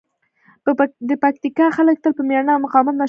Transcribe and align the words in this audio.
د 1.09 1.11
پکتیکا 1.23 1.67
خلک 1.77 1.97
تل 2.03 2.11
په 2.17 2.23
مېړانې 2.27 2.51
او 2.53 2.63
مقاومت 2.65 2.85
مشهور 2.85 2.93
دي. 2.95 2.99